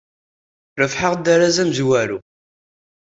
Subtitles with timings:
[0.79, 2.19] Rebḥeɣ-d arraz amezwaru.